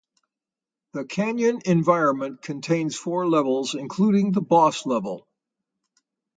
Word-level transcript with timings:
The 0.93 1.05
canyon 1.05 1.61
environment 1.65 2.41
contains 2.41 2.95
four 2.95 3.27
levels 3.29 3.75
including 3.75 4.31
the 4.31 4.41
boss 4.41 4.87
level. 4.87 5.27